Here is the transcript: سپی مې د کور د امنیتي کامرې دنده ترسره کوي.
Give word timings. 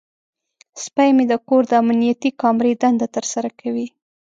سپی 0.83 1.09
مې 1.15 1.25
د 1.31 1.33
کور 1.47 1.63
د 1.67 1.71
امنیتي 1.83 2.29
کامرې 2.41 2.73
دنده 2.81 3.07
ترسره 3.15 3.49
کوي. 3.59 3.87